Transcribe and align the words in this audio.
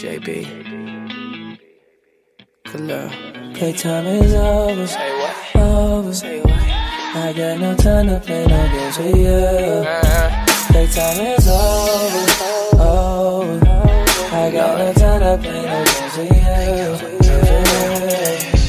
JB. 0.00 0.32
Love. 2.74 3.12
Playtime 3.54 4.06
is 4.06 4.32
over. 4.32 4.86
Say 4.86 5.10
what? 5.20 5.36
Over. 5.56 6.14
Say 6.14 6.40
what? 6.40 6.52
I 6.52 7.34
got 7.36 7.60
no 7.60 7.76
time 7.76 8.06
to 8.06 8.18
play 8.18 8.46
no 8.46 8.66
games 8.72 8.96
with 8.96 9.14
you. 9.14 9.28
Uh-huh. 9.28 10.72
Playtime 10.72 11.20
is 11.20 11.46
over. 11.48 12.82
Over. 12.82 13.60
I 14.32 14.50
got 14.50 14.78
no 14.78 14.92
time 14.94 15.20
to 15.20 15.36
play 15.46 15.62
no 15.68 15.84
games 15.84 16.16
with 16.16 16.32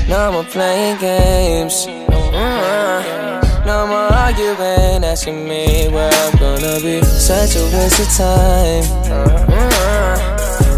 you. 0.03 0.09
No 0.09 0.31
more 0.34 0.44
playing 0.44 0.98
games. 0.98 1.86
Mm-hmm. 1.88 3.66
No 3.66 3.88
more 3.88 4.11
arguing, 4.11 5.05
asking 5.05 5.48
me 5.48 5.88
where 5.88 6.11
I'm 6.11 6.38
gonna 6.38 6.81
be. 6.81 7.02
Such 7.03 7.55
a 7.55 7.63
waste 7.72 8.02
of 8.02 8.09
time. 8.17 8.84
Mm-hmm. 8.84 9.70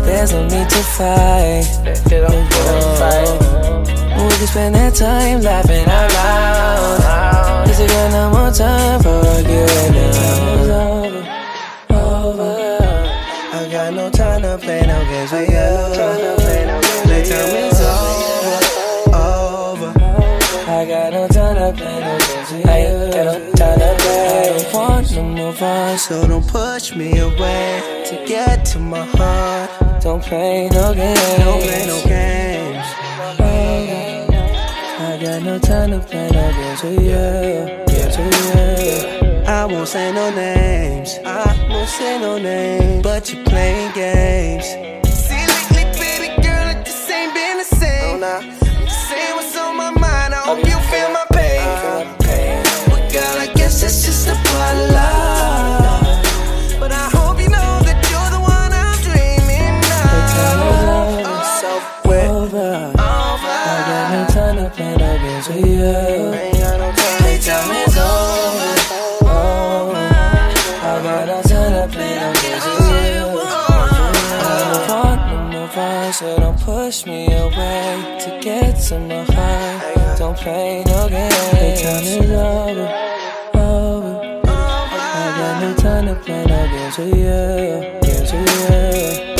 There's 0.06 0.32
no 0.34 0.42
need 0.44 0.70
to 0.70 0.84
fight. 0.98 1.66
We 4.16 4.30
can 4.30 4.48
spend 4.48 4.76
that 4.76 4.94
time 4.96 5.42
laughing 5.42 5.88
out 5.88 6.14
loud. 6.14 7.66
Cause 7.66 7.80
I 7.82 7.88
got 7.88 8.12
no 8.12 8.30
more 8.30 8.52
time 8.52 9.02
for 9.02 9.26
arguing 9.28 9.94
now. 9.94 10.10
It's 10.54 10.70
over, 10.70 11.24
over. 11.90 12.54
I 13.54 13.70
got 13.72 13.94
no 13.94 14.10
time 14.10 14.42
to 14.44 14.58
play 14.58 14.82
no 14.82 15.04
games 15.06 15.32
with 15.32 15.50
you. 15.50 15.72
Playtime 17.04 17.56
is 17.56 17.82
over, 17.82 18.60
over. 19.16 19.92
I 20.70 20.86
got 20.86 21.14
no 21.14 21.28
time 21.28 21.56
to 21.56 21.72
play 21.76 22.00
no 22.00 22.18
games 22.20 22.52
with 22.52 22.66
you. 22.66 22.72
I 22.72 22.72
got 23.12 23.26
no 23.26 23.52
time 23.54 23.80
to 23.80 23.96
play. 24.00 24.24
I 24.44 24.58
don't 24.58 24.74
want 24.74 25.08
to 25.08 25.22
move 25.24 25.62
on, 25.62 25.98
so 25.98 26.28
don't 26.28 26.48
push 26.48 26.96
me 26.96 27.20
away 27.20 28.04
to 28.08 28.16
get 28.28 28.66
to 28.66 28.80
my 28.80 29.06
heart. 29.06 29.83
Don't 30.04 30.22
play 30.22 30.68
no 30.68 30.94
games. 30.94 31.18
Don't 31.38 31.62
play 31.62 31.86
no 31.88 32.04
games. 32.04 32.86
I 35.00 35.18
got 35.22 35.44
no 35.44 35.58
time 35.60 35.92
to 35.92 36.00
play 36.02 36.30
no 36.30 36.52
games 36.52 36.84
with 36.84 37.00
you. 37.00 37.86
Games 37.88 38.18
with 38.18 39.24
you. 39.24 39.44
I 39.48 39.66
won't 39.66 39.88
say 39.88 40.12
no 40.12 40.30
names. 40.36 41.20
I 41.24 41.68
won't 41.70 41.88
say 41.88 42.20
no 42.20 42.38
names. 42.38 43.02
But 43.02 43.32
you 43.32 43.46
playing 43.46 43.94
games. 43.94 44.13
Fun, 76.04 76.14
so 76.14 76.38
don't 76.40 76.60
push 76.60 77.06
me 77.06 77.26
away 77.26 78.18
to 78.22 78.40
get 78.42 78.80
to 78.88 79.00
my 79.00 79.24
heart. 79.34 80.18
Don't 80.18 80.38
play 80.38 80.84
no 80.86 81.10
games. 81.10 81.36
Playtime 81.50 82.04
is 82.04 82.32
over. 82.32 82.88
over. 83.56 84.42
I 84.46 85.36
got 85.38 85.62
no 85.62 85.76
time 85.76 86.06
to 86.08 86.16
play 86.16 86.46
no 86.46 86.68
games 86.68 86.98
with 86.98 87.16
you. 87.16 88.02
Games 88.02 88.32
with 88.34 89.28
you. 89.28 89.33